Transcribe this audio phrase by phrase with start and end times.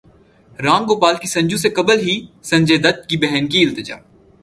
[0.59, 2.15] رام گوپال کی سنجو سے قبل ہی
[2.43, 3.97] سنجے دت کی بہن کی التجا